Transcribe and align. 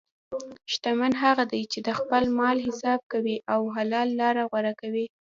شتمن 0.73 1.13
هغه 1.23 1.43
دی 1.51 1.63
چې 1.71 1.79
د 1.87 1.89
خپل 1.99 2.23
مال 2.37 2.57
حساب 2.67 2.99
کوي 3.11 3.37
او 3.53 3.61
حلال 3.75 4.07
لاره 4.21 4.43
غوره 4.51 4.73
کوي. 4.81 5.05